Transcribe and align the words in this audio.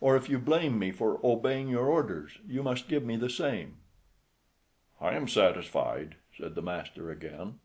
"Or 0.00 0.16
if 0.16 0.28
you 0.28 0.40
blame 0.40 0.76
me 0.76 0.90
for 0.90 1.24
obeying 1.24 1.68
your 1.68 1.86
orders, 1.86 2.38
you 2.48 2.64
must 2.64 2.88
give 2.88 3.04
me 3.04 3.14
the 3.14 3.30
same." 3.30 3.76
"I 5.00 5.12
am 5.14 5.28
satisfied," 5.28 6.16
said 6.36 6.56
the 6.56 6.62
master 6.62 7.12
again. 7.12 7.60